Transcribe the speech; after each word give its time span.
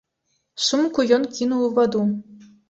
Сумку 0.67 1.05
ён 1.19 1.27
кінуў 1.37 1.61
у 1.67 1.69
ваду. 1.77 2.03